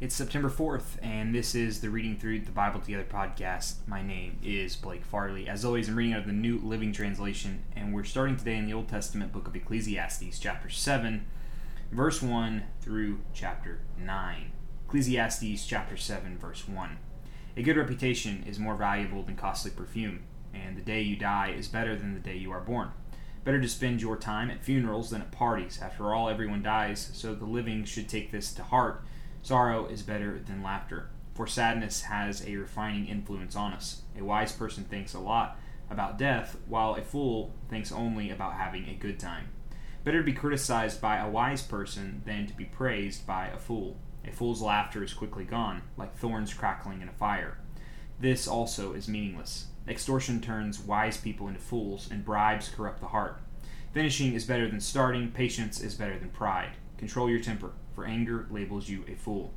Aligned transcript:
It's 0.00 0.16
September 0.16 0.50
4th, 0.50 0.98
and 1.02 1.32
this 1.32 1.54
is 1.54 1.80
the 1.80 1.88
Reading 1.88 2.16
Through 2.16 2.40
the 2.40 2.50
Bible 2.50 2.80
Together 2.80 3.06
podcast. 3.08 3.76
My 3.86 4.02
name 4.02 4.40
is 4.42 4.74
Blake 4.74 5.04
Farley. 5.04 5.48
As 5.48 5.64
always, 5.64 5.88
I'm 5.88 5.94
reading 5.94 6.14
out 6.14 6.22
of 6.22 6.26
the 6.26 6.32
New 6.32 6.58
Living 6.58 6.92
Translation, 6.92 7.62
and 7.76 7.94
we're 7.94 8.02
starting 8.02 8.36
today 8.36 8.56
in 8.56 8.66
the 8.66 8.74
Old 8.74 8.88
Testament 8.88 9.32
book 9.32 9.46
of 9.46 9.54
Ecclesiastes, 9.54 10.40
chapter 10.40 10.68
7, 10.68 11.24
verse 11.92 12.20
1 12.20 12.64
through 12.80 13.20
chapter 13.32 13.82
9. 13.96 14.50
Ecclesiastes, 14.88 15.64
chapter 15.64 15.96
7, 15.96 16.38
verse 16.38 16.66
1. 16.66 16.98
A 17.56 17.62
good 17.62 17.76
reputation 17.76 18.42
is 18.48 18.58
more 18.58 18.74
valuable 18.74 19.22
than 19.22 19.36
costly 19.36 19.70
perfume, 19.70 20.24
and 20.52 20.76
the 20.76 20.82
day 20.82 21.02
you 21.02 21.14
die 21.14 21.54
is 21.56 21.68
better 21.68 21.94
than 21.94 22.14
the 22.14 22.20
day 22.20 22.36
you 22.36 22.50
are 22.50 22.60
born. 22.60 22.90
Better 23.44 23.60
to 23.60 23.68
spend 23.68 24.02
your 24.02 24.16
time 24.16 24.50
at 24.50 24.64
funerals 24.64 25.10
than 25.10 25.22
at 25.22 25.30
parties. 25.30 25.78
After 25.80 26.12
all, 26.12 26.28
everyone 26.28 26.64
dies, 26.64 27.10
so 27.14 27.32
the 27.32 27.44
living 27.44 27.84
should 27.84 28.08
take 28.08 28.32
this 28.32 28.52
to 28.54 28.64
heart 28.64 29.04
Sorrow 29.44 29.84
is 29.84 30.00
better 30.00 30.38
than 30.38 30.62
laughter, 30.62 31.10
for 31.34 31.46
sadness 31.46 32.00
has 32.00 32.48
a 32.48 32.56
refining 32.56 33.06
influence 33.08 33.54
on 33.54 33.74
us. 33.74 34.00
A 34.18 34.24
wise 34.24 34.52
person 34.52 34.84
thinks 34.84 35.12
a 35.12 35.20
lot 35.20 35.58
about 35.90 36.16
death, 36.16 36.56
while 36.66 36.94
a 36.94 37.02
fool 37.02 37.54
thinks 37.68 37.92
only 37.92 38.30
about 38.30 38.54
having 38.54 38.88
a 38.88 38.94
good 38.94 39.20
time. 39.20 39.48
Better 40.02 40.20
to 40.20 40.24
be 40.24 40.32
criticized 40.32 40.98
by 40.98 41.18
a 41.18 41.28
wise 41.28 41.62
person 41.62 42.22
than 42.24 42.46
to 42.46 42.54
be 42.54 42.64
praised 42.64 43.26
by 43.26 43.48
a 43.48 43.58
fool. 43.58 43.98
A 44.26 44.32
fool's 44.32 44.62
laughter 44.62 45.04
is 45.04 45.12
quickly 45.12 45.44
gone, 45.44 45.82
like 45.98 46.16
thorns 46.16 46.54
crackling 46.54 47.02
in 47.02 47.10
a 47.10 47.12
fire. 47.12 47.58
This 48.18 48.48
also 48.48 48.94
is 48.94 49.08
meaningless. 49.08 49.66
Extortion 49.86 50.40
turns 50.40 50.80
wise 50.80 51.18
people 51.18 51.48
into 51.48 51.60
fools, 51.60 52.08
and 52.10 52.24
bribes 52.24 52.70
corrupt 52.70 53.00
the 53.00 53.08
heart. 53.08 53.42
Finishing 53.92 54.32
is 54.32 54.46
better 54.46 54.70
than 54.70 54.80
starting, 54.80 55.32
patience 55.32 55.82
is 55.82 55.94
better 55.94 56.18
than 56.18 56.30
pride. 56.30 56.78
Control 56.96 57.28
your 57.28 57.40
temper 57.40 57.72
for 57.94 58.04
anger 58.04 58.46
labels 58.50 58.88
you 58.88 59.04
a 59.08 59.14
fool. 59.14 59.52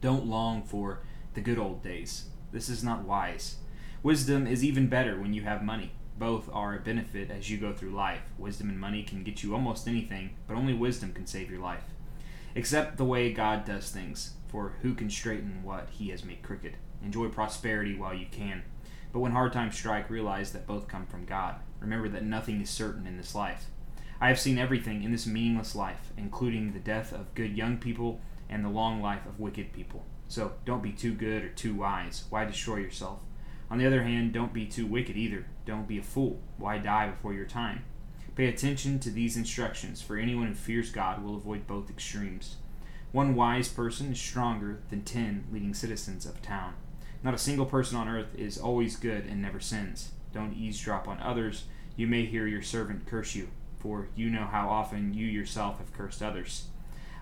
Don't 0.00 0.26
long 0.26 0.62
for 0.62 1.00
the 1.34 1.40
good 1.40 1.58
old 1.58 1.82
days. 1.82 2.26
This 2.52 2.68
is 2.68 2.84
not 2.84 3.04
wise. 3.04 3.56
Wisdom 4.02 4.46
is 4.46 4.62
even 4.62 4.88
better 4.88 5.18
when 5.18 5.32
you 5.32 5.42
have 5.42 5.62
money. 5.62 5.92
Both 6.16 6.48
are 6.52 6.76
a 6.76 6.80
benefit 6.80 7.30
as 7.30 7.50
you 7.50 7.58
go 7.58 7.72
through 7.72 7.90
life. 7.90 8.22
Wisdom 8.38 8.68
and 8.68 8.78
money 8.78 9.02
can 9.02 9.24
get 9.24 9.42
you 9.42 9.54
almost 9.54 9.88
anything, 9.88 10.36
but 10.46 10.56
only 10.56 10.74
wisdom 10.74 11.12
can 11.12 11.26
save 11.26 11.50
your 11.50 11.60
life. 11.60 11.84
Accept 12.54 12.96
the 12.96 13.04
way 13.04 13.32
God 13.32 13.64
does 13.64 13.90
things, 13.90 14.34
for 14.46 14.74
who 14.82 14.94
can 14.94 15.10
straighten 15.10 15.64
what 15.64 15.88
he 15.90 16.10
has 16.10 16.24
made 16.24 16.42
crooked? 16.42 16.76
Enjoy 17.02 17.28
prosperity 17.28 17.96
while 17.96 18.14
you 18.14 18.26
can. 18.30 18.62
But 19.12 19.20
when 19.20 19.32
hard 19.32 19.52
times 19.52 19.74
strike, 19.74 20.10
realize 20.10 20.52
that 20.52 20.66
both 20.66 20.86
come 20.86 21.06
from 21.06 21.24
God. 21.24 21.56
Remember 21.80 22.08
that 22.08 22.24
nothing 22.24 22.60
is 22.60 22.70
certain 22.70 23.06
in 23.06 23.16
this 23.16 23.34
life. 23.34 23.66
I 24.20 24.28
have 24.28 24.38
seen 24.38 24.58
everything 24.58 25.02
in 25.02 25.12
this 25.12 25.26
meaningless 25.26 25.74
life, 25.74 26.12
including 26.16 26.72
the 26.72 26.78
death 26.78 27.12
of 27.12 27.34
good 27.34 27.56
young 27.56 27.78
people 27.78 28.20
and 28.48 28.64
the 28.64 28.68
long 28.68 29.02
life 29.02 29.26
of 29.26 29.40
wicked 29.40 29.72
people. 29.72 30.04
So 30.28 30.52
don't 30.64 30.82
be 30.82 30.92
too 30.92 31.14
good 31.14 31.44
or 31.44 31.48
too 31.48 31.74
wise. 31.74 32.24
Why 32.30 32.44
destroy 32.44 32.76
yourself? 32.76 33.20
On 33.70 33.78
the 33.78 33.86
other 33.86 34.04
hand, 34.04 34.32
don't 34.32 34.52
be 34.52 34.66
too 34.66 34.86
wicked 34.86 35.16
either. 35.16 35.46
Don't 35.66 35.88
be 35.88 35.98
a 35.98 36.02
fool. 36.02 36.40
Why 36.58 36.78
die 36.78 37.08
before 37.08 37.34
your 37.34 37.46
time? 37.46 37.84
Pay 38.36 38.46
attention 38.46 38.98
to 39.00 39.10
these 39.10 39.36
instructions, 39.36 40.02
for 40.02 40.16
anyone 40.16 40.48
who 40.48 40.54
fears 40.54 40.90
God 40.90 41.22
will 41.22 41.36
avoid 41.36 41.66
both 41.66 41.90
extremes. 41.90 42.56
One 43.12 43.34
wise 43.34 43.68
person 43.68 44.12
is 44.12 44.20
stronger 44.20 44.80
than 44.90 45.02
ten 45.02 45.44
leading 45.52 45.74
citizens 45.74 46.26
of 46.26 46.36
a 46.36 46.40
town. 46.40 46.74
Not 47.22 47.34
a 47.34 47.38
single 47.38 47.66
person 47.66 47.96
on 47.96 48.08
earth 48.08 48.34
is 48.36 48.58
always 48.58 48.96
good 48.96 49.24
and 49.24 49.40
never 49.40 49.60
sins. 49.60 50.10
Don't 50.32 50.54
eavesdrop 50.54 51.06
on 51.06 51.20
others. 51.20 51.64
You 51.96 52.06
may 52.06 52.26
hear 52.26 52.46
your 52.46 52.62
servant 52.62 53.06
curse 53.06 53.34
you 53.34 53.48
for 53.84 54.08
you 54.16 54.30
know 54.30 54.46
how 54.46 54.70
often 54.70 55.12
you 55.12 55.26
yourself 55.26 55.76
have 55.76 55.92
cursed 55.92 56.22
others. 56.22 56.68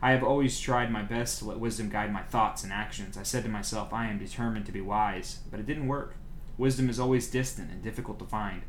I 0.01 0.13
have 0.13 0.23
always 0.23 0.61
tried 0.61 0.93
my 0.93 1.03
best 1.03 1.41
to 1.41 1.45
let 1.45 1.59
wisdom 1.59 1.89
guide 1.89 2.13
my 2.13 2.23
thoughts 2.23 2.63
and 2.63 2.73
actions. 2.73 3.19
I 3.19 3.25
said 3.25 3.43
to 3.43 3.49
myself, 3.49 3.93
I 3.93 4.07
am 4.07 4.21
determined 4.21 4.67
to 4.67 4.73
be 4.73 4.81
wise, 4.81 5.41
but 5.51 5.59
it 5.59 5.67
didn't 5.67 5.89
work. 5.89 6.15
Wisdom 6.57 6.89
is 6.89 7.01
always 7.01 7.29
distant 7.29 7.73
and 7.73 7.83
difficult 7.83 8.21
to 8.21 8.25
find. 8.25 8.63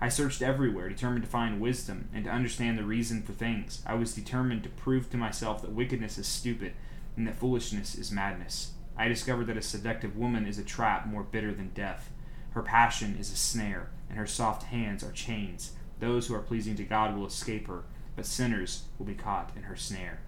I 0.00 0.08
searched 0.08 0.42
everywhere, 0.42 0.88
determined 0.88 1.22
to 1.22 1.30
find 1.30 1.60
wisdom 1.60 2.08
and 2.12 2.24
to 2.24 2.30
understand 2.30 2.78
the 2.78 2.84
reason 2.84 3.22
for 3.22 3.32
things. 3.32 3.80
I 3.86 3.94
was 3.94 4.12
determined 4.12 4.64
to 4.64 4.68
prove 4.68 5.08
to 5.10 5.16
myself 5.16 5.62
that 5.62 5.70
wickedness 5.70 6.18
is 6.18 6.26
stupid 6.26 6.72
and 7.16 7.28
that 7.28 7.38
foolishness 7.38 7.94
is 7.94 8.10
madness. 8.10 8.72
I 8.98 9.06
discovered 9.06 9.46
that 9.46 9.56
a 9.56 9.62
seductive 9.62 10.16
woman 10.16 10.48
is 10.48 10.58
a 10.58 10.64
trap 10.64 11.06
more 11.06 11.22
bitter 11.22 11.54
than 11.54 11.70
death. 11.74 12.10
Her 12.50 12.62
passion 12.62 13.16
is 13.20 13.30
a 13.30 13.36
snare, 13.36 13.90
and 14.08 14.18
her 14.18 14.26
soft 14.26 14.64
hands 14.64 15.04
are 15.04 15.12
chains. 15.12 15.72
Those 15.98 16.26
who 16.26 16.34
are 16.34 16.40
pleasing 16.40 16.76
to 16.76 16.84
God 16.84 17.16
will 17.16 17.26
escape 17.26 17.68
her, 17.68 17.84
but 18.14 18.26
sinners 18.26 18.84
will 18.98 19.06
be 19.06 19.14
caught 19.14 19.52
in 19.56 19.64
her 19.64 19.76
snare. 19.76 20.20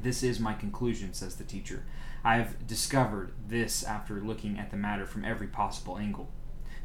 This 0.00 0.22
is 0.22 0.40
my 0.40 0.54
conclusion, 0.54 1.14
says 1.14 1.36
the 1.36 1.44
teacher. 1.44 1.84
I 2.24 2.36
have 2.36 2.66
discovered 2.66 3.32
this 3.46 3.82
after 3.82 4.20
looking 4.20 4.58
at 4.58 4.70
the 4.70 4.76
matter 4.76 5.06
from 5.06 5.24
every 5.24 5.46
possible 5.46 5.98
angle. 5.98 6.28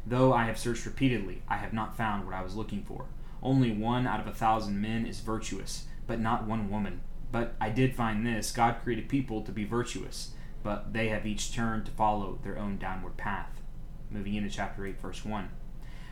Though 0.06 0.32
I 0.32 0.44
have 0.44 0.58
searched 0.58 0.86
repeatedly, 0.86 1.42
I 1.48 1.56
have 1.56 1.72
not 1.72 1.96
found 1.96 2.24
what 2.24 2.34
I 2.34 2.42
was 2.42 2.56
looking 2.56 2.82
for. 2.82 3.06
Only 3.42 3.72
one 3.72 4.06
out 4.06 4.20
of 4.20 4.26
a 4.26 4.32
thousand 4.32 4.80
men 4.80 5.06
is 5.06 5.20
virtuous, 5.20 5.86
but 6.06 6.20
not 6.20 6.46
one 6.46 6.70
woman. 6.70 7.00
But 7.32 7.54
I 7.60 7.70
did 7.70 7.94
find 7.94 8.26
this 8.26 8.52
God 8.52 8.76
created 8.82 9.08
people 9.08 9.42
to 9.42 9.52
be 9.52 9.64
virtuous, 9.64 10.32
but 10.62 10.92
they 10.92 11.08
have 11.08 11.26
each 11.26 11.54
turned 11.54 11.86
to 11.86 11.92
follow 11.92 12.38
their 12.42 12.58
own 12.58 12.78
downward 12.78 13.16
path. 13.16 13.60
Moving 14.10 14.34
into 14.34 14.50
chapter 14.50 14.86
8, 14.86 15.00
verse 15.00 15.24
1. 15.24 15.48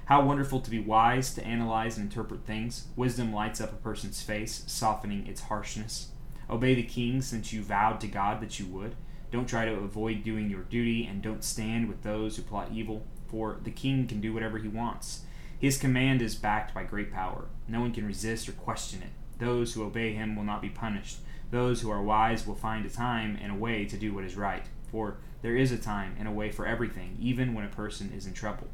How 0.09 0.23
wonderful 0.23 0.61
to 0.61 0.71
be 0.71 0.79
wise, 0.79 1.35
to 1.35 1.45
analyze 1.45 1.99
and 1.99 2.07
interpret 2.07 2.47
things. 2.47 2.87
Wisdom 2.97 3.31
lights 3.31 3.61
up 3.61 3.75
a 3.75 3.77
person's 3.77 4.23
face, 4.23 4.65
softening 4.67 5.27
its 5.27 5.43
harshness. 5.43 6.13
Obey 6.49 6.75
the 6.75 6.83
king 6.83 7.21
since 7.21 7.53
you 7.53 7.63
vowed 7.63 8.01
to 8.01 8.07
God 8.07 8.41
that 8.41 8.59
you 8.59 8.65
would. 8.69 8.97
Don't 9.31 9.47
try 9.47 9.67
to 9.67 9.75
avoid 9.75 10.23
doing 10.23 10.49
your 10.49 10.63
duty, 10.63 11.05
and 11.05 11.21
don't 11.21 11.45
stand 11.45 11.91
with 11.91 12.05
those 12.05 12.37
who 12.37 12.43
plot 12.43 12.71
evil, 12.73 13.07
for 13.27 13.59
the 13.63 13.71
king 13.71 14.07
can 14.07 14.23
do 14.23 14.33
whatever 14.33 14.57
he 14.57 14.67
wants. 14.67 15.25
His 15.59 15.77
command 15.77 16.23
is 16.23 16.35
backed 16.35 16.73
by 16.73 16.85
great 16.85 17.13
power. 17.13 17.51
No 17.69 17.83
one 17.83 17.93
can 17.93 18.07
resist 18.07 18.49
or 18.49 18.53
question 18.53 19.03
it. 19.03 19.11
Those 19.39 19.75
who 19.75 19.85
obey 19.85 20.15
him 20.15 20.37
will 20.37 20.45
not 20.45 20.63
be 20.63 20.71
punished. 20.71 21.19
Those 21.51 21.83
who 21.83 21.91
are 21.91 22.03
wise 22.03 22.47
will 22.47 22.55
find 22.55 22.87
a 22.87 22.91
time 22.91 23.39
and 23.43 23.53
a 23.53 23.57
way 23.57 23.85
to 23.85 23.99
do 23.99 24.15
what 24.15 24.25
is 24.25 24.37
right. 24.37 24.65
For 24.91 25.19
there 25.43 25.55
is 25.55 25.71
a 25.71 25.77
time 25.77 26.17
and 26.19 26.27
a 26.27 26.33
way 26.33 26.51
for 26.51 26.67
everything, 26.67 27.19
even 27.21 27.53
when 27.53 27.67
a 27.67 27.69
person 27.69 28.11
is 28.17 28.27
in 28.27 28.33
trouble. 28.33 28.69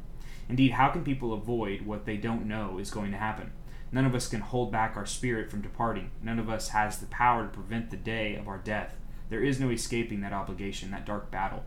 Indeed, 0.47 0.71
how 0.71 0.89
can 0.89 1.03
people 1.03 1.33
avoid 1.33 1.81
what 1.81 2.05
they 2.05 2.17
don't 2.17 2.45
know 2.45 2.77
is 2.77 2.91
going 2.91 3.11
to 3.11 3.17
happen? 3.17 3.51
None 3.91 4.05
of 4.05 4.15
us 4.15 4.27
can 4.27 4.41
hold 4.41 4.71
back 4.71 4.95
our 4.95 5.05
spirit 5.05 5.49
from 5.49 5.61
departing. 5.61 6.11
None 6.21 6.39
of 6.39 6.49
us 6.49 6.69
has 6.69 6.99
the 6.99 7.05
power 7.07 7.43
to 7.43 7.49
prevent 7.49 7.89
the 7.89 7.97
day 7.97 8.35
of 8.35 8.47
our 8.47 8.57
death. 8.57 8.95
There 9.29 9.43
is 9.43 9.59
no 9.59 9.69
escaping 9.69 10.21
that 10.21 10.33
obligation, 10.33 10.91
that 10.91 11.05
dark 11.05 11.31
battle. 11.31 11.63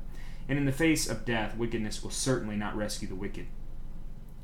And 0.48 0.58
in 0.58 0.64
the 0.64 0.72
face 0.72 1.08
of 1.08 1.24
death, 1.24 1.56
wickedness 1.56 2.02
will 2.02 2.10
certainly 2.10 2.56
not 2.56 2.76
rescue 2.76 3.08
the 3.08 3.14
wicked. 3.14 3.46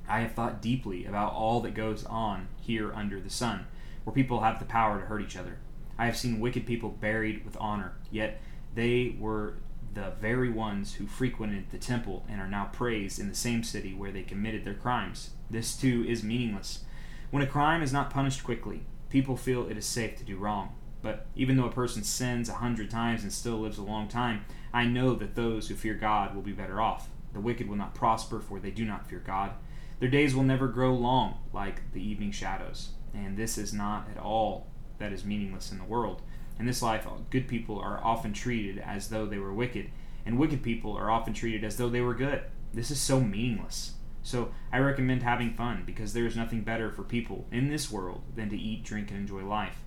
I 0.08 0.20
have 0.20 0.32
thought 0.32 0.60
deeply 0.60 1.06
about 1.06 1.32
all 1.32 1.60
that 1.60 1.74
goes 1.74 2.04
on 2.04 2.48
here 2.60 2.92
under 2.92 3.20
the 3.20 3.30
sun, 3.30 3.66
where 4.04 4.14
people 4.14 4.40
have 4.40 4.58
the 4.58 4.66
power 4.66 5.00
to 5.00 5.06
hurt 5.06 5.22
each 5.22 5.36
other. 5.36 5.58
I 5.98 6.06
have 6.06 6.16
seen 6.16 6.40
wicked 6.40 6.66
people 6.66 6.90
buried 6.90 7.44
with 7.44 7.56
honor, 7.58 7.92
yet 8.10 8.40
they 8.74 9.16
were 9.18 9.54
the 9.94 10.12
very 10.20 10.50
ones 10.50 10.94
who 10.94 11.06
frequented 11.06 11.70
the 11.70 11.78
temple 11.78 12.24
and 12.28 12.40
are 12.40 12.48
now 12.48 12.70
praised 12.72 13.18
in 13.18 13.28
the 13.28 13.34
same 13.34 13.62
city 13.62 13.94
where 13.94 14.12
they 14.12 14.22
committed 14.22 14.64
their 14.64 14.74
crimes. 14.74 15.30
This 15.50 15.76
too 15.76 16.04
is 16.06 16.22
meaningless. 16.22 16.84
When 17.30 17.42
a 17.42 17.46
crime 17.46 17.82
is 17.82 17.92
not 17.92 18.10
punished 18.10 18.44
quickly, 18.44 18.82
people 19.08 19.36
feel 19.36 19.68
it 19.68 19.76
is 19.76 19.86
safe 19.86 20.16
to 20.18 20.24
do 20.24 20.36
wrong. 20.36 20.74
But 21.02 21.26
even 21.36 21.56
though 21.56 21.66
a 21.66 21.72
person 21.72 22.02
sins 22.02 22.48
a 22.48 22.54
hundred 22.54 22.90
times 22.90 23.22
and 23.22 23.32
still 23.32 23.58
lives 23.58 23.78
a 23.78 23.82
long 23.82 24.08
time, 24.08 24.44
I 24.72 24.86
know 24.86 25.14
that 25.14 25.34
those 25.34 25.68
who 25.68 25.74
fear 25.74 25.94
God 25.94 26.34
will 26.34 26.42
be 26.42 26.52
better 26.52 26.80
off. 26.80 27.08
The 27.32 27.40
wicked 27.40 27.68
will 27.68 27.76
not 27.76 27.94
prosper, 27.94 28.40
for 28.40 28.58
they 28.58 28.70
do 28.70 28.84
not 28.84 29.06
fear 29.06 29.22
God. 29.24 29.52
Their 30.00 30.08
days 30.08 30.34
will 30.34 30.42
never 30.42 30.68
grow 30.68 30.94
long, 30.94 31.38
like 31.52 31.92
the 31.92 32.02
evening 32.02 32.32
shadows. 32.32 32.90
And 33.12 33.36
this 33.36 33.58
is 33.58 33.72
not 33.72 34.08
at 34.10 34.20
all 34.20 34.68
that 34.98 35.12
is 35.12 35.24
meaningless 35.24 35.70
in 35.70 35.78
the 35.78 35.84
world. 35.84 36.22
In 36.58 36.66
this 36.66 36.82
life, 36.82 37.06
good 37.30 37.48
people 37.48 37.78
are 37.80 38.02
often 38.02 38.32
treated 38.32 38.78
as 38.78 39.08
though 39.08 39.26
they 39.26 39.38
were 39.38 39.52
wicked, 39.52 39.90
and 40.24 40.38
wicked 40.38 40.62
people 40.62 40.96
are 40.96 41.10
often 41.10 41.34
treated 41.34 41.64
as 41.64 41.76
though 41.76 41.88
they 41.88 42.00
were 42.00 42.14
good. 42.14 42.42
This 42.72 42.90
is 42.90 43.00
so 43.00 43.20
meaningless. 43.20 43.94
So 44.22 44.52
I 44.72 44.78
recommend 44.78 45.22
having 45.22 45.52
fun 45.52 45.82
because 45.84 46.12
there 46.12 46.26
is 46.26 46.36
nothing 46.36 46.62
better 46.62 46.90
for 46.90 47.02
people 47.02 47.46
in 47.52 47.68
this 47.68 47.90
world 47.90 48.22
than 48.34 48.48
to 48.50 48.56
eat, 48.56 48.84
drink, 48.84 49.10
and 49.10 49.20
enjoy 49.20 49.44
life. 49.44 49.80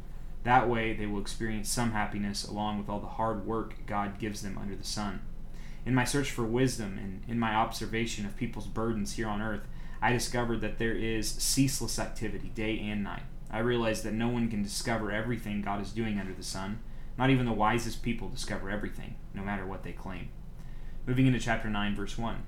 That 0.43 0.69
way, 0.69 0.93
they 0.93 1.07
will 1.07 1.19
experience 1.19 1.69
some 1.69 1.91
happiness 1.91 2.45
along 2.45 2.77
with 2.77 2.87
all 2.87 2.99
the 2.99 3.07
hard 3.07 3.45
work 3.45 3.75
God 3.85 4.19
gives 4.19 4.41
them 4.41 4.57
under 4.57 4.75
the 4.75 4.83
sun. 4.83 5.21
In 5.85 5.95
my 5.95 6.03
search 6.03 6.31
for 6.31 6.43
wisdom 6.43 6.97
and 6.97 7.23
in 7.27 7.39
my 7.39 7.55
observation 7.55 8.25
of 8.25 8.37
people's 8.37 8.67
burdens 8.67 9.13
here 9.13 9.27
on 9.27 9.41
earth, 9.41 9.67
I 10.01 10.11
discovered 10.11 10.61
that 10.61 10.77
there 10.77 10.95
is 10.95 11.29
ceaseless 11.29 11.97
activity 11.97 12.51
day 12.53 12.79
and 12.79 13.03
night. 13.03 13.23
I 13.49 13.59
realize 13.59 14.03
that 14.03 14.13
no 14.13 14.27
one 14.27 14.49
can 14.49 14.63
discover 14.63 15.11
everything 15.11 15.61
God 15.61 15.81
is 15.81 15.91
doing 15.91 16.19
under 16.19 16.33
the 16.33 16.43
sun. 16.43 16.79
Not 17.17 17.29
even 17.29 17.45
the 17.45 17.53
wisest 17.53 18.03
people 18.03 18.29
discover 18.29 18.69
everything, 18.69 19.15
no 19.33 19.41
matter 19.41 19.65
what 19.65 19.83
they 19.83 19.93
claim. 19.93 20.29
Moving 21.05 21.27
into 21.27 21.39
chapter 21.39 21.69
9, 21.69 21.95
verse 21.95 22.17
1. 22.17 22.43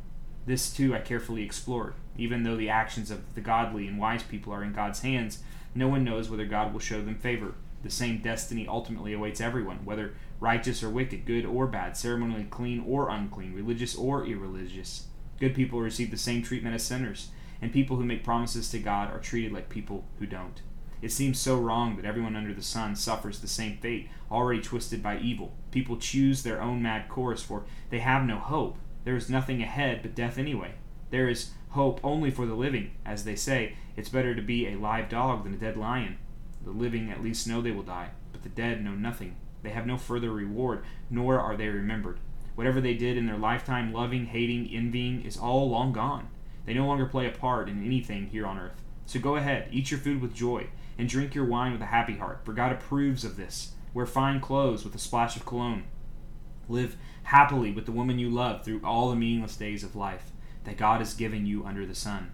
This 0.45 0.71
too 0.71 0.95
I 0.95 0.99
carefully 0.99 1.43
explored. 1.43 1.93
Even 2.17 2.43
though 2.43 2.57
the 2.57 2.69
actions 2.69 3.09
of 3.11 3.35
the 3.35 3.41
godly 3.41 3.87
and 3.87 3.97
wise 3.97 4.23
people 4.23 4.53
are 4.53 4.63
in 4.63 4.73
God's 4.73 5.01
hands, 5.01 5.39
no 5.73 5.87
one 5.87 6.03
knows 6.03 6.29
whether 6.29 6.45
God 6.45 6.73
will 6.73 6.79
show 6.79 7.01
them 7.01 7.15
favor. 7.15 7.53
The 7.83 7.89
same 7.89 8.19
destiny 8.19 8.67
ultimately 8.67 9.13
awaits 9.13 9.39
everyone, 9.39 9.85
whether 9.85 10.13
righteous 10.39 10.83
or 10.83 10.89
wicked, 10.89 11.25
good 11.25 11.45
or 11.45 11.67
bad, 11.67 11.95
ceremonially 11.95 12.45
clean 12.45 12.83
or 12.85 13.09
unclean, 13.09 13.53
religious 13.53 13.95
or 13.95 14.25
irreligious. 14.25 15.07
Good 15.39 15.55
people 15.55 15.79
receive 15.79 16.11
the 16.11 16.17
same 16.17 16.43
treatment 16.43 16.75
as 16.75 16.83
sinners, 16.83 17.29
and 17.61 17.71
people 17.71 17.95
who 17.95 18.05
make 18.05 18.23
promises 18.23 18.69
to 18.71 18.79
God 18.79 19.11
are 19.11 19.19
treated 19.19 19.53
like 19.53 19.69
people 19.69 20.03
who 20.19 20.25
don't. 20.25 20.61
It 21.01 21.11
seems 21.11 21.39
so 21.39 21.57
wrong 21.57 21.95
that 21.95 22.05
everyone 22.05 22.35
under 22.35 22.53
the 22.53 22.61
sun 22.61 22.95
suffers 22.95 23.39
the 23.39 23.47
same 23.47 23.77
fate, 23.77 24.09
already 24.29 24.61
twisted 24.61 25.01
by 25.01 25.17
evil. 25.17 25.53
People 25.71 25.97
choose 25.97 26.43
their 26.43 26.61
own 26.61 26.81
mad 26.81 27.07
course, 27.07 27.41
for 27.41 27.63
they 27.89 27.99
have 27.99 28.25
no 28.25 28.37
hope. 28.37 28.77
There 29.05 29.15
is 29.15 29.29
nothing 29.29 29.61
ahead 29.61 30.01
but 30.01 30.15
death 30.15 30.37
anyway. 30.37 30.73
There 31.09 31.29
is 31.29 31.51
hope 31.69 31.99
only 32.03 32.31
for 32.31 32.45
the 32.45 32.53
living. 32.53 32.91
As 33.05 33.23
they 33.23 33.35
say, 33.35 33.75
it's 33.95 34.09
better 34.09 34.35
to 34.35 34.41
be 34.41 34.67
a 34.67 34.77
live 34.77 35.09
dog 35.09 35.43
than 35.43 35.53
a 35.53 35.57
dead 35.57 35.77
lion. 35.77 36.17
The 36.63 36.71
living 36.71 37.09
at 37.09 37.23
least 37.23 37.47
know 37.47 37.61
they 37.61 37.71
will 37.71 37.83
die, 37.83 38.09
but 38.31 38.43
the 38.43 38.49
dead 38.49 38.83
know 38.83 38.93
nothing. 38.93 39.37
They 39.63 39.69
have 39.69 39.87
no 39.87 39.97
further 39.97 40.31
reward, 40.31 40.83
nor 41.09 41.39
are 41.39 41.55
they 41.55 41.67
remembered. 41.67 42.19
Whatever 42.55 42.81
they 42.81 42.93
did 42.93 43.17
in 43.17 43.25
their 43.25 43.37
lifetime, 43.37 43.93
loving, 43.93 44.25
hating, 44.25 44.69
envying, 44.73 45.23
is 45.23 45.37
all 45.37 45.69
long 45.69 45.93
gone. 45.93 46.27
They 46.65 46.73
no 46.73 46.85
longer 46.85 47.05
play 47.05 47.25
a 47.25 47.31
part 47.31 47.69
in 47.69 47.85
anything 47.85 48.27
here 48.27 48.45
on 48.45 48.59
earth. 48.59 48.81
So 49.05 49.19
go 49.19 49.37
ahead, 49.37 49.69
eat 49.71 49.89
your 49.89 49.99
food 49.99 50.21
with 50.21 50.35
joy, 50.35 50.67
and 50.99 51.07
drink 51.07 51.33
your 51.33 51.45
wine 51.45 51.71
with 51.71 51.81
a 51.81 51.85
happy 51.85 52.17
heart, 52.17 52.41
for 52.43 52.51
God 52.51 52.73
approves 52.73 53.23
of 53.23 53.37
this. 53.37 53.71
Wear 53.93 54.05
fine 54.05 54.41
clothes 54.41 54.83
with 54.83 54.93
a 54.93 54.99
splash 54.99 55.37
of 55.37 55.45
cologne. 55.45 55.85
Live 56.67 56.97
happily 57.23 57.71
with 57.71 57.85
the 57.85 57.93
woman 57.93 58.19
you 58.19 58.29
love 58.29 58.65
through 58.65 58.81
all 58.83 59.09
the 59.09 59.15
meaningless 59.15 59.55
days 59.55 59.81
of 59.81 59.95
life 59.95 60.31
that 60.65 60.75
God 60.75 60.99
has 60.99 61.13
given 61.13 61.45
you 61.45 61.65
under 61.65 61.85
the 61.85 61.95
sun. 61.95 62.31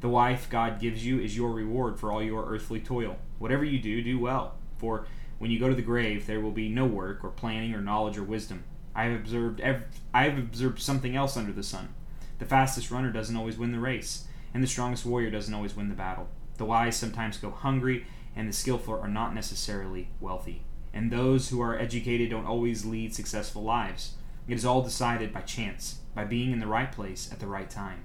The 0.00 0.08
wife 0.08 0.48
God 0.48 0.80
gives 0.80 1.04
you 1.04 1.18
is 1.18 1.36
your 1.36 1.50
reward 1.50 1.98
for 1.98 2.12
all 2.12 2.22
your 2.22 2.46
earthly 2.46 2.78
toil. 2.78 3.16
Whatever 3.40 3.64
you 3.64 3.80
do, 3.80 4.00
do 4.00 4.20
well, 4.20 4.54
for 4.78 5.06
when 5.38 5.50
you 5.50 5.58
go 5.58 5.68
to 5.68 5.74
the 5.74 5.82
grave, 5.82 6.26
there 6.26 6.40
will 6.40 6.52
be 6.52 6.68
no 6.68 6.86
work 6.86 7.24
or 7.24 7.30
planning 7.30 7.74
or 7.74 7.80
knowledge 7.80 8.16
or 8.16 8.22
wisdom. 8.22 8.62
I 8.94 9.04
have 9.04 9.20
observed 9.20 9.60
ev- 9.60 9.86
I 10.14 10.28
have 10.28 10.38
observed 10.38 10.80
something 10.80 11.16
else 11.16 11.36
under 11.36 11.52
the 11.52 11.64
sun. 11.64 11.92
The 12.38 12.44
fastest 12.44 12.92
runner 12.92 13.10
doesn't 13.10 13.36
always 13.36 13.58
win 13.58 13.72
the 13.72 13.80
race, 13.80 14.28
and 14.54 14.62
the 14.62 14.68
strongest 14.68 15.04
warrior 15.04 15.30
doesn't 15.30 15.52
always 15.52 15.74
win 15.74 15.88
the 15.88 15.96
battle. 15.96 16.28
The 16.56 16.64
wise 16.64 16.96
sometimes 16.96 17.38
go 17.38 17.50
hungry, 17.50 18.06
and 18.36 18.48
the 18.48 18.52
skillful 18.52 18.98
are 19.00 19.08
not 19.08 19.34
necessarily 19.34 20.08
wealthy. 20.20 20.62
And 20.92 21.10
those 21.10 21.48
who 21.48 21.60
are 21.60 21.78
educated 21.78 22.30
don't 22.30 22.46
always 22.46 22.84
lead 22.84 23.14
successful 23.14 23.62
lives. 23.62 24.14
It 24.46 24.54
is 24.54 24.64
all 24.64 24.82
decided 24.82 25.32
by 25.32 25.40
chance, 25.40 26.00
by 26.14 26.24
being 26.24 26.52
in 26.52 26.60
the 26.60 26.66
right 26.66 26.92
place 26.92 27.30
at 27.32 27.40
the 27.40 27.46
right 27.46 27.68
time. 27.68 28.04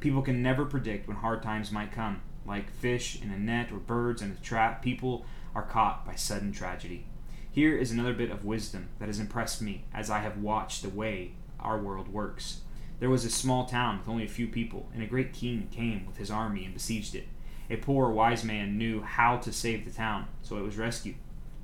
People 0.00 0.22
can 0.22 0.42
never 0.42 0.64
predict 0.64 1.06
when 1.06 1.18
hard 1.18 1.42
times 1.42 1.70
might 1.70 1.92
come. 1.92 2.22
Like 2.46 2.70
fish 2.70 3.20
in 3.20 3.30
a 3.30 3.38
net 3.38 3.70
or 3.70 3.78
birds 3.78 4.22
in 4.22 4.30
a 4.30 4.42
trap, 4.42 4.82
people 4.82 5.26
are 5.54 5.62
caught 5.62 6.06
by 6.06 6.14
sudden 6.14 6.52
tragedy. 6.52 7.06
Here 7.52 7.76
is 7.76 7.90
another 7.90 8.14
bit 8.14 8.30
of 8.30 8.44
wisdom 8.44 8.88
that 8.98 9.08
has 9.08 9.18
impressed 9.18 9.60
me 9.60 9.84
as 9.92 10.08
I 10.08 10.20
have 10.20 10.38
watched 10.38 10.82
the 10.82 10.88
way 10.88 11.32
our 11.58 11.78
world 11.78 12.08
works. 12.08 12.60
There 13.00 13.10
was 13.10 13.24
a 13.24 13.30
small 13.30 13.66
town 13.66 13.98
with 13.98 14.08
only 14.08 14.24
a 14.24 14.28
few 14.28 14.46
people, 14.46 14.88
and 14.94 15.02
a 15.02 15.06
great 15.06 15.32
king 15.32 15.68
came 15.70 16.06
with 16.06 16.16
his 16.16 16.30
army 16.30 16.64
and 16.64 16.72
besieged 16.72 17.14
it. 17.14 17.28
A 17.70 17.76
poor 17.76 18.10
wise 18.10 18.42
man 18.42 18.76
knew 18.76 19.00
how 19.00 19.36
to 19.38 19.52
save 19.52 19.84
the 19.84 19.92
town, 19.92 20.26
so 20.42 20.58
it 20.58 20.62
was 20.62 20.76
rescued. 20.76 21.14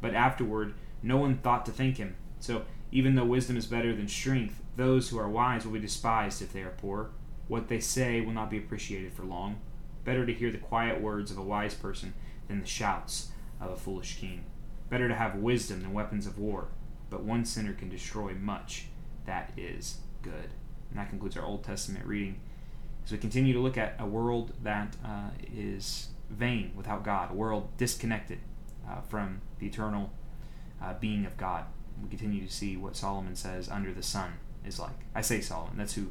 But 0.00 0.14
afterward, 0.14 0.74
no 1.02 1.16
one 1.16 1.38
thought 1.38 1.66
to 1.66 1.72
thank 1.72 1.96
him. 1.96 2.14
So, 2.38 2.62
even 2.92 3.16
though 3.16 3.24
wisdom 3.24 3.56
is 3.56 3.66
better 3.66 3.94
than 3.94 4.06
strength, 4.06 4.62
those 4.76 5.08
who 5.08 5.18
are 5.18 5.28
wise 5.28 5.64
will 5.64 5.72
be 5.72 5.80
despised 5.80 6.40
if 6.40 6.52
they 6.52 6.62
are 6.62 6.70
poor. 6.70 7.10
What 7.48 7.68
they 7.68 7.80
say 7.80 8.20
will 8.20 8.32
not 8.32 8.50
be 8.50 8.58
appreciated 8.58 9.12
for 9.12 9.24
long. 9.24 9.58
Better 10.04 10.24
to 10.24 10.32
hear 10.32 10.52
the 10.52 10.58
quiet 10.58 11.00
words 11.00 11.32
of 11.32 11.38
a 11.38 11.42
wise 11.42 11.74
person 11.74 12.14
than 12.46 12.60
the 12.60 12.66
shouts 12.66 13.30
of 13.60 13.72
a 13.72 13.76
foolish 13.76 14.18
king. 14.18 14.44
Better 14.88 15.08
to 15.08 15.14
have 15.14 15.34
wisdom 15.34 15.82
than 15.82 15.92
weapons 15.92 16.26
of 16.26 16.38
war. 16.38 16.68
But 17.10 17.24
one 17.24 17.44
sinner 17.44 17.72
can 17.72 17.88
destroy 17.88 18.34
much 18.34 18.86
that 19.24 19.50
is 19.56 19.98
good. 20.22 20.50
And 20.90 20.98
that 20.98 21.10
concludes 21.10 21.36
our 21.36 21.44
Old 21.44 21.64
Testament 21.64 22.06
reading. 22.06 22.40
As 23.06 23.12
we 23.12 23.18
continue 23.18 23.52
to 23.54 23.60
look 23.60 23.78
at 23.78 23.94
a 24.00 24.04
world 24.04 24.52
that 24.64 24.96
uh, 25.04 25.30
is 25.56 26.08
vain 26.28 26.72
without 26.74 27.04
God, 27.04 27.30
a 27.30 27.34
world 27.34 27.68
disconnected 27.78 28.40
uh, 28.84 29.00
from 29.02 29.42
the 29.60 29.66
eternal 29.68 30.10
uh, 30.82 30.94
being 30.94 31.24
of 31.24 31.36
God, 31.36 31.66
we 32.02 32.08
continue 32.08 32.44
to 32.44 32.52
see 32.52 32.76
what 32.76 32.96
Solomon 32.96 33.36
says 33.36 33.68
under 33.68 33.92
the 33.92 34.02
sun 34.02 34.32
is 34.66 34.80
like. 34.80 35.06
I 35.14 35.20
say 35.20 35.40
Solomon, 35.40 35.78
that's 35.78 35.94
who 35.94 36.10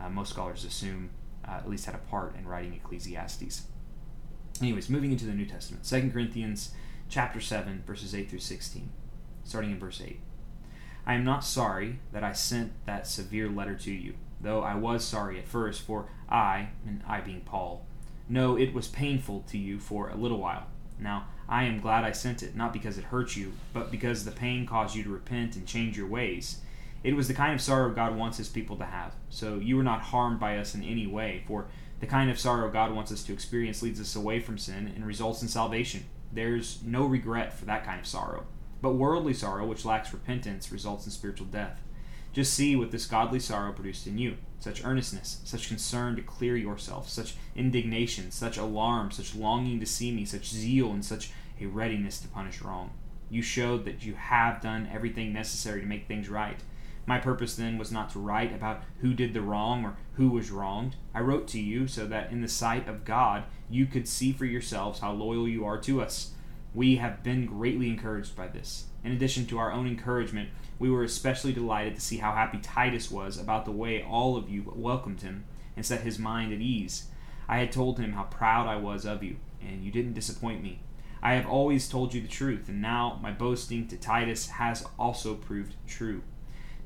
uh, 0.00 0.08
most 0.08 0.30
scholars 0.30 0.64
assume 0.64 1.10
uh, 1.46 1.52
at 1.52 1.70
least 1.70 1.86
had 1.86 1.94
a 1.94 1.98
part 1.98 2.34
in 2.34 2.44
writing 2.44 2.74
Ecclesiastes. 2.74 3.62
Anyways, 4.60 4.90
moving 4.90 5.12
into 5.12 5.26
the 5.26 5.34
New 5.34 5.46
Testament, 5.46 5.84
2 5.84 6.10
Corinthians 6.10 6.72
chapter 7.08 7.40
7, 7.40 7.84
verses 7.86 8.16
8 8.16 8.28
through 8.28 8.40
16, 8.40 8.90
starting 9.44 9.70
in 9.70 9.78
verse 9.78 10.02
8. 10.04 10.18
I 11.06 11.14
am 11.14 11.22
not 11.22 11.44
sorry 11.44 12.00
that 12.12 12.24
I 12.24 12.32
sent 12.32 12.84
that 12.86 13.06
severe 13.06 13.48
letter 13.48 13.76
to 13.76 13.92
you, 13.92 14.14
though 14.42 14.62
I 14.62 14.74
was 14.74 15.04
sorry 15.04 15.38
at 15.38 15.48
first, 15.48 15.82
for 15.82 16.06
I, 16.28 16.68
and 16.86 17.02
I 17.06 17.20
being 17.20 17.42
Paul, 17.42 17.86
know 18.28 18.56
it 18.56 18.74
was 18.74 18.88
painful 18.88 19.44
to 19.48 19.58
you 19.58 19.78
for 19.78 20.08
a 20.08 20.16
little 20.16 20.38
while. 20.38 20.66
Now, 20.98 21.26
I 21.48 21.64
am 21.64 21.80
glad 21.80 22.04
I 22.04 22.12
sent 22.12 22.42
it, 22.42 22.54
not 22.56 22.72
because 22.72 22.98
it 22.98 23.04
hurt 23.04 23.36
you, 23.36 23.52
but 23.72 23.90
because 23.90 24.24
the 24.24 24.30
pain 24.30 24.66
caused 24.66 24.94
you 24.94 25.02
to 25.04 25.10
repent 25.10 25.56
and 25.56 25.66
change 25.66 25.96
your 25.96 26.06
ways. 26.06 26.60
It 27.02 27.16
was 27.16 27.28
the 27.28 27.34
kind 27.34 27.52
of 27.54 27.60
sorrow 27.60 27.90
God 27.90 28.16
wants 28.16 28.38
his 28.38 28.48
people 28.48 28.76
to 28.76 28.84
have. 28.84 29.14
So 29.28 29.56
you 29.56 29.76
were 29.76 29.82
not 29.82 30.02
harmed 30.02 30.38
by 30.38 30.58
us 30.58 30.74
in 30.74 30.84
any 30.84 31.06
way, 31.06 31.42
for 31.46 31.66
the 32.00 32.06
kind 32.06 32.30
of 32.30 32.38
sorrow 32.38 32.70
God 32.70 32.92
wants 32.92 33.12
us 33.12 33.24
to 33.24 33.32
experience 33.32 33.82
leads 33.82 34.00
us 34.00 34.16
away 34.16 34.40
from 34.40 34.58
sin 34.58 34.92
and 34.94 35.06
results 35.06 35.42
in 35.42 35.48
salvation. 35.48 36.04
There's 36.32 36.82
no 36.84 37.04
regret 37.04 37.52
for 37.52 37.64
that 37.66 37.84
kind 37.84 38.00
of 38.00 38.06
sorrow. 38.06 38.46
But 38.80 38.94
worldly 38.94 39.34
sorrow, 39.34 39.66
which 39.66 39.84
lacks 39.84 40.12
repentance, 40.12 40.72
results 40.72 41.04
in 41.06 41.12
spiritual 41.12 41.46
death. 41.46 41.82
Just 42.32 42.54
see 42.54 42.76
what 42.76 42.90
this 42.90 43.06
godly 43.06 43.40
sorrow 43.40 43.72
produced 43.72 44.06
in 44.06 44.18
you 44.18 44.36
such 44.62 44.84
earnestness, 44.84 45.40
such 45.42 45.66
concern 45.66 46.14
to 46.14 46.22
clear 46.22 46.56
yourself, 46.56 47.08
such 47.08 47.34
indignation, 47.56 48.30
such 48.30 48.56
alarm, 48.56 49.10
such 49.10 49.34
longing 49.34 49.80
to 49.80 49.86
see 49.86 50.12
me, 50.12 50.24
such 50.24 50.48
zeal, 50.48 50.92
and 50.92 51.04
such 51.04 51.32
a 51.60 51.66
readiness 51.66 52.20
to 52.20 52.28
punish 52.28 52.62
wrong. 52.62 52.90
You 53.28 53.42
showed 53.42 53.84
that 53.86 54.04
you 54.04 54.14
have 54.14 54.60
done 54.60 54.88
everything 54.92 55.32
necessary 55.32 55.80
to 55.80 55.86
make 55.86 56.06
things 56.06 56.28
right. 56.28 56.60
My 57.06 57.18
purpose 57.18 57.56
then 57.56 57.76
was 57.76 57.90
not 57.90 58.10
to 58.10 58.20
write 58.20 58.54
about 58.54 58.82
who 59.00 59.14
did 59.14 59.34
the 59.34 59.42
wrong 59.42 59.84
or 59.84 59.96
who 60.14 60.28
was 60.28 60.52
wronged. 60.52 60.94
I 61.12 61.20
wrote 61.20 61.48
to 61.48 61.60
you 61.60 61.88
so 61.88 62.06
that 62.06 62.30
in 62.30 62.40
the 62.40 62.48
sight 62.48 62.88
of 62.88 63.04
God 63.04 63.44
you 63.68 63.86
could 63.86 64.06
see 64.06 64.32
for 64.32 64.44
yourselves 64.44 65.00
how 65.00 65.12
loyal 65.12 65.48
you 65.48 65.64
are 65.64 65.80
to 65.80 66.00
us. 66.00 66.30
We 66.74 66.96
have 66.96 67.22
been 67.22 67.46
greatly 67.46 67.88
encouraged 67.88 68.34
by 68.34 68.48
this. 68.48 68.86
In 69.04 69.12
addition 69.12 69.46
to 69.46 69.58
our 69.58 69.72
own 69.72 69.86
encouragement, 69.86 70.48
we 70.78 70.90
were 70.90 71.04
especially 71.04 71.52
delighted 71.52 71.94
to 71.94 72.00
see 72.00 72.16
how 72.16 72.32
happy 72.32 72.58
Titus 72.58 73.10
was 73.10 73.38
about 73.38 73.64
the 73.64 73.72
way 73.72 74.02
all 74.02 74.36
of 74.36 74.48
you 74.48 74.72
welcomed 74.74 75.20
him 75.20 75.44
and 75.76 75.84
set 75.84 76.00
his 76.00 76.18
mind 76.18 76.52
at 76.52 76.60
ease. 76.60 77.08
I 77.48 77.58
had 77.58 77.72
told 77.72 77.98
him 77.98 78.12
how 78.12 78.24
proud 78.24 78.66
I 78.66 78.76
was 78.76 79.04
of 79.04 79.22
you, 79.22 79.36
and 79.60 79.84
you 79.84 79.90
didn't 79.90 80.14
disappoint 80.14 80.62
me. 80.62 80.80
I 81.22 81.34
have 81.34 81.46
always 81.46 81.88
told 81.88 82.14
you 82.14 82.20
the 82.20 82.28
truth, 82.28 82.68
and 82.68 82.80
now 82.80 83.18
my 83.22 83.32
boasting 83.32 83.86
to 83.88 83.96
Titus 83.96 84.48
has 84.48 84.84
also 84.98 85.34
proved 85.34 85.76
true. 85.86 86.22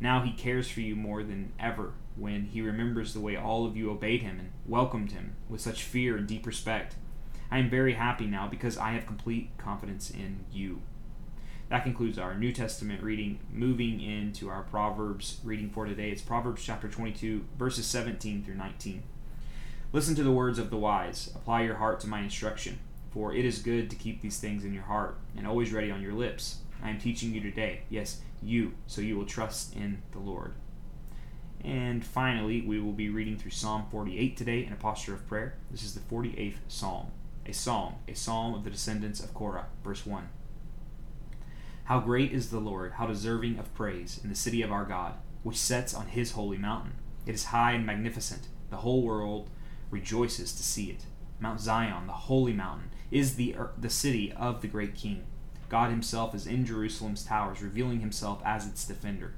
Now 0.01 0.23
he 0.23 0.33
cares 0.33 0.69
for 0.69 0.81
you 0.81 0.97
more 0.97 1.23
than 1.23 1.53
ever 1.59 1.95
when 2.17 2.45
he 2.45 2.61
remembers 2.61 3.15
the 3.15 3.21
way 3.21 3.37
all 3.37 3.65
of 3.67 3.77
you 3.77 3.91
obeyed 3.91 4.23
him 4.23 4.39
and 4.39 4.53
welcomed 4.67 5.13
him 5.13 5.37
with 5.49 5.61
such 5.61 5.85
fear 5.85 6.17
and 6.17 6.27
deep 6.27 6.47
respect. 6.47 6.97
I 7.51 7.59
am 7.59 7.71
very 7.71 7.95
happy 7.95 8.27
now 8.27 8.49
because 8.49 8.77
I 8.77 8.91
have 8.91 9.07
complete 9.07 9.51
confidence 9.57 10.11
in 10.11 10.45
you. 10.53 10.83
That 11.69 11.85
concludes 11.85 12.19
our 12.19 12.35
New 12.37 12.53
Testament 12.53 13.03
reading. 13.03 13.41
Moving 13.53 14.01
into 14.01 14.49
our 14.49 14.63
Proverbs 14.63 15.41
reading 15.45 15.71
for 15.71 15.87
today, 15.87 16.11
it's 16.11 16.23
Proverbs 16.23 16.63
chapter 16.65 16.89
22, 16.89 17.45
verses 17.59 17.87
17 17.87 18.45
through 18.45 18.55
19. 18.55 19.03
Listen 19.93 20.15
to 20.17 20.23
the 20.23 20.33
words 20.33 20.59
of 20.59 20.71
the 20.71 20.77
wise, 20.77 21.31
apply 21.35 21.63
your 21.63 21.77
heart 21.77 22.01
to 22.01 22.09
my 22.09 22.21
instruction, 22.21 22.79
for 23.11 23.33
it 23.33 23.45
is 23.45 23.61
good 23.61 23.89
to 23.91 23.97
keep 23.97 24.21
these 24.21 24.39
things 24.39 24.65
in 24.65 24.75
your 24.75 24.83
heart 24.83 25.19
and 25.37 25.47
always 25.47 25.73
ready 25.73 25.91
on 25.91 26.03
your 26.03 26.13
lips. 26.13 26.59
I 26.83 26.91
am 26.91 26.99
teaching 26.99 27.33
you 27.33 27.41
today, 27.41 27.83
yes, 27.89 28.21
you, 28.43 28.75
so 28.87 29.01
you 29.01 29.17
will 29.17 29.25
trust 29.25 29.75
in 29.75 30.03
the 30.13 30.19
Lord. 30.19 30.55
And 31.65 32.05
finally, 32.05 32.61
we 32.61 32.81
will 32.81 32.93
be 32.93 33.09
reading 33.09 33.39
through 33.39 33.53
Psalm 33.53 33.87
48 33.91 34.37
today 34.37 34.65
in 34.65 34.73
a 34.73 34.77
posture 34.77 35.15
of 35.15 35.27
prayer. 35.27 35.55
This 35.71 35.83
is 35.83 35.95
the 35.95 36.01
48th 36.01 36.59
Psalm, 36.69 37.07
a 37.47 37.53
song, 37.53 38.01
a 38.09 38.15
psalm 38.15 38.55
of 38.55 38.65
the 38.65 38.71
descendants 38.71 39.21
of 39.21 39.33
Korah, 39.33 39.67
verse 39.85 40.05
1. 40.05 40.29
How 41.85 42.01
great 42.01 42.33
is 42.33 42.51
the 42.51 42.59
Lord, 42.59 42.95
how 42.95 43.07
deserving 43.07 43.59
of 43.59 43.73
praise 43.73 44.21
in 44.23 44.29
the 44.29 44.35
city 44.35 44.63
of 44.63 44.73
our 44.73 44.85
God, 44.85 45.15
which 45.45 45.57
sets 45.57 45.95
on 45.95 46.09
his 46.09 46.33
holy 46.33 46.59
mountain. 46.59 46.95
It 47.25 47.35
is 47.35 47.47
high 47.47 47.73
and 47.73 47.87
magnificent. 47.87 48.49
The 48.71 48.79
whole 48.79 49.03
world 49.03 49.51
rejoices 49.91 50.53
to 50.53 50.63
see 50.63 50.91
it. 50.91 51.05
Mount 51.39 51.61
Zion, 51.61 52.09
the 52.09 52.13
holy 52.13 52.53
mountain, 52.53 52.91
is 53.11 53.37
the, 53.37 53.55
the 53.79 53.91
city 53.91 54.33
of 54.33 54.61
the 54.61 54.69
great 54.69 54.97
king. 54.97 55.25
God 55.69 55.91
himself 55.91 56.35
is 56.35 56.47
in 56.47 56.65
Jerusalem's 56.65 57.25
towers, 57.25 57.63
revealing 57.63 58.01
himself 58.01 58.41
as 58.45 58.67
its 58.67 58.85
defender. 58.85 59.35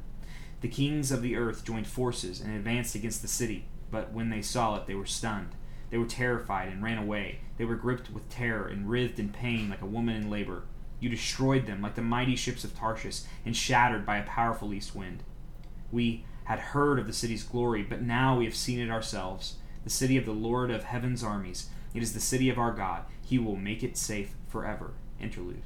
The 0.60 0.68
kings 0.68 1.12
of 1.12 1.22
the 1.22 1.36
earth 1.36 1.64
joined 1.64 1.86
forces 1.86 2.40
and 2.40 2.54
advanced 2.54 2.94
against 2.94 3.22
the 3.22 3.28
city, 3.28 3.66
but 3.90 4.12
when 4.12 4.30
they 4.30 4.42
saw 4.42 4.76
it, 4.76 4.86
they 4.86 4.94
were 4.94 5.06
stunned. 5.06 5.54
They 5.90 5.98
were 5.98 6.06
terrified 6.06 6.68
and 6.68 6.82
ran 6.82 6.98
away. 6.98 7.40
They 7.56 7.64
were 7.64 7.76
gripped 7.76 8.10
with 8.10 8.28
terror 8.28 8.68
and 8.68 8.88
writhed 8.88 9.18
in 9.18 9.30
pain 9.30 9.70
like 9.70 9.82
a 9.82 9.86
woman 9.86 10.16
in 10.16 10.30
labor. 10.30 10.64
You 11.00 11.08
destroyed 11.08 11.66
them 11.66 11.80
like 11.80 11.94
the 11.94 12.02
mighty 12.02 12.36
ships 12.36 12.64
of 12.64 12.76
Tarshish 12.76 13.22
and 13.44 13.56
shattered 13.56 14.04
by 14.04 14.18
a 14.18 14.26
powerful 14.26 14.74
east 14.74 14.94
wind. 14.94 15.22
We 15.90 16.24
had 16.44 16.58
heard 16.58 16.98
of 16.98 17.06
the 17.06 17.12
city's 17.12 17.42
glory, 17.42 17.82
but 17.82 18.02
now 18.02 18.36
we 18.36 18.44
have 18.44 18.56
seen 18.56 18.80
it 18.80 18.90
ourselves. 18.90 19.56
The 19.84 19.90
city 19.90 20.16
of 20.16 20.24
the 20.24 20.32
Lord 20.32 20.70
of 20.70 20.84
heaven's 20.84 21.22
armies. 21.22 21.68
It 21.94 22.02
is 22.02 22.12
the 22.12 22.20
city 22.20 22.50
of 22.50 22.58
our 22.58 22.72
God. 22.72 23.04
He 23.22 23.38
will 23.38 23.56
make 23.56 23.82
it 23.82 23.96
safe 23.96 24.34
forever. 24.48 24.92
Interlude. 25.20 25.62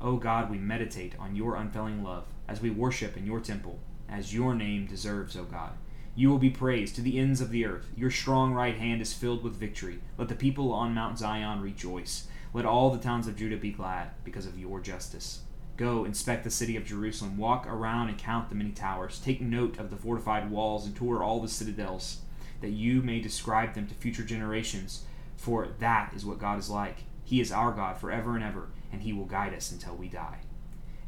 O 0.00 0.16
God, 0.16 0.50
we 0.50 0.58
meditate 0.58 1.14
on 1.18 1.34
your 1.34 1.56
unfailing 1.56 2.02
love 2.02 2.24
as 2.46 2.60
we 2.60 2.70
worship 2.70 3.16
in 3.16 3.26
your 3.26 3.40
temple, 3.40 3.78
as 4.08 4.34
your 4.34 4.54
name 4.54 4.86
deserves, 4.86 5.36
O 5.36 5.44
God. 5.44 5.72
You 6.18 6.30
will 6.30 6.38
be 6.38 6.50
praised 6.50 6.96
to 6.96 7.00
the 7.00 7.16
ends 7.16 7.40
of 7.40 7.50
the 7.50 7.64
earth. 7.64 7.92
Your 7.96 8.10
strong 8.10 8.52
right 8.52 8.76
hand 8.76 9.00
is 9.00 9.12
filled 9.12 9.44
with 9.44 9.54
victory. 9.54 10.00
Let 10.16 10.26
the 10.26 10.34
people 10.34 10.72
on 10.72 10.92
Mount 10.92 11.16
Zion 11.16 11.60
rejoice. 11.60 12.26
Let 12.52 12.66
all 12.66 12.90
the 12.90 12.98
towns 12.98 13.28
of 13.28 13.36
Judah 13.36 13.56
be 13.56 13.70
glad 13.70 14.10
because 14.24 14.44
of 14.44 14.58
your 14.58 14.80
justice. 14.80 15.42
Go, 15.76 16.04
inspect 16.04 16.42
the 16.42 16.50
city 16.50 16.74
of 16.74 16.84
Jerusalem. 16.84 17.36
Walk 17.36 17.68
around 17.68 18.08
and 18.08 18.18
count 18.18 18.48
the 18.48 18.56
many 18.56 18.72
towers. 18.72 19.20
Take 19.20 19.40
note 19.40 19.78
of 19.78 19.90
the 19.90 19.96
fortified 19.96 20.50
walls 20.50 20.86
and 20.86 20.96
tour 20.96 21.22
all 21.22 21.40
the 21.40 21.46
citadels, 21.46 22.22
that 22.62 22.70
you 22.70 23.00
may 23.00 23.20
describe 23.20 23.74
them 23.74 23.86
to 23.86 23.94
future 23.94 24.24
generations. 24.24 25.04
For 25.36 25.68
that 25.78 26.14
is 26.16 26.26
what 26.26 26.40
God 26.40 26.58
is 26.58 26.68
like. 26.68 27.04
He 27.22 27.40
is 27.40 27.52
our 27.52 27.70
God 27.70 27.96
forever 27.96 28.34
and 28.34 28.42
ever, 28.42 28.70
and 28.90 29.02
He 29.02 29.12
will 29.12 29.24
guide 29.24 29.54
us 29.54 29.70
until 29.70 29.94
we 29.94 30.08
die. 30.08 30.40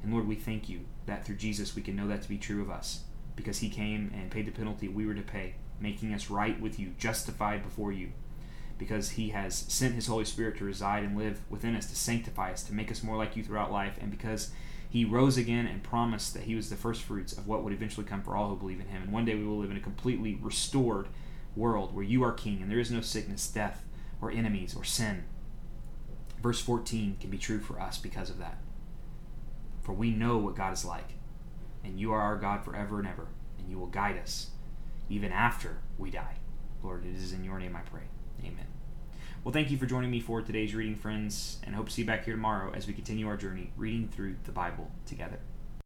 And 0.04 0.12
Lord, 0.12 0.28
we 0.28 0.36
thank 0.36 0.68
you 0.68 0.82
that 1.06 1.26
through 1.26 1.34
Jesus 1.34 1.74
we 1.74 1.82
can 1.82 1.96
know 1.96 2.06
that 2.06 2.22
to 2.22 2.28
be 2.28 2.38
true 2.38 2.62
of 2.62 2.70
us, 2.70 3.00
because 3.40 3.58
He 3.58 3.68
came 3.68 4.12
and 4.14 4.30
paid 4.30 4.46
the 4.46 4.52
penalty 4.52 4.88
we 4.88 5.06
were 5.06 5.14
to 5.14 5.22
pay, 5.22 5.54
making 5.80 6.14
us 6.14 6.30
right 6.30 6.60
with 6.60 6.78
you, 6.78 6.94
justified 6.98 7.62
before 7.62 7.92
you 7.92 8.12
because 8.80 9.10
He 9.10 9.28
has 9.28 9.54
sent 9.54 9.94
His 9.94 10.06
Holy 10.06 10.24
Spirit 10.24 10.56
to 10.56 10.64
reside 10.64 11.04
and 11.04 11.16
live 11.16 11.38
within 11.50 11.76
us, 11.76 11.86
to 11.86 11.94
sanctify 11.94 12.50
us, 12.50 12.62
to 12.64 12.74
make 12.74 12.90
us 12.90 13.02
more 13.02 13.18
like 13.18 13.36
you 13.36 13.44
throughout 13.44 13.70
life, 13.70 13.98
and 14.00 14.10
because 14.10 14.50
He 14.88 15.04
rose 15.04 15.36
again 15.36 15.66
and 15.66 15.82
promised 15.82 16.32
that 16.32 16.44
He 16.44 16.54
was 16.54 16.70
the 16.70 16.76
first 16.76 17.02
fruits 17.02 17.34
of 17.34 17.46
what 17.46 17.62
would 17.62 17.74
eventually 17.74 18.06
come 18.06 18.22
for 18.22 18.34
all 18.34 18.48
who 18.48 18.56
believe 18.56 18.80
in 18.80 18.88
Him. 18.88 19.02
And 19.02 19.12
one 19.12 19.26
day 19.26 19.34
we 19.34 19.46
will 19.46 19.58
live 19.58 19.70
in 19.70 19.76
a 19.76 19.80
completely 19.80 20.38
restored 20.40 21.08
world 21.54 21.94
where 21.94 22.02
you 22.02 22.24
are 22.24 22.32
King 22.32 22.62
and 22.62 22.70
there 22.70 22.80
is 22.80 22.90
no 22.90 23.02
sickness, 23.02 23.46
death, 23.48 23.84
or 24.22 24.30
enemies, 24.30 24.74
or 24.74 24.82
sin. 24.82 25.24
Verse 26.42 26.60
14 26.60 27.18
can 27.20 27.28
be 27.28 27.38
true 27.38 27.60
for 27.60 27.78
us 27.78 27.98
because 27.98 28.30
of 28.30 28.38
that. 28.38 28.58
For 29.82 29.92
we 29.92 30.10
know 30.10 30.38
what 30.38 30.56
God 30.56 30.72
is 30.72 30.86
like, 30.86 31.12
and 31.84 31.98
you 31.98 32.12
are 32.12 32.20
our 32.20 32.36
God 32.36 32.64
forever 32.64 32.98
and 32.98 33.08
ever, 33.08 33.28
and 33.58 33.68
you 33.68 33.78
will 33.78 33.86
guide 33.86 34.18
us 34.18 34.50
even 35.08 35.32
after 35.32 35.78
we 35.98 36.10
die. 36.10 36.36
Lord, 36.82 37.04
it 37.04 37.14
is 37.14 37.32
in 37.32 37.44
your 37.44 37.58
name 37.58 37.76
I 37.76 37.80
pray. 37.80 38.04
Amen. 38.40 38.66
Well, 39.44 39.52
thank 39.52 39.70
you 39.70 39.78
for 39.78 39.86
joining 39.86 40.10
me 40.10 40.20
for 40.20 40.42
today's 40.42 40.74
reading, 40.74 40.96
friends, 40.96 41.58
and 41.64 41.74
hope 41.74 41.86
to 41.86 41.92
see 41.92 42.02
you 42.02 42.06
back 42.06 42.24
here 42.24 42.34
tomorrow 42.34 42.72
as 42.74 42.86
we 42.86 42.92
continue 42.92 43.26
our 43.26 43.36
journey 43.36 43.72
reading 43.76 44.08
through 44.08 44.36
the 44.44 44.52
Bible 44.52 44.90
together. 45.06 45.38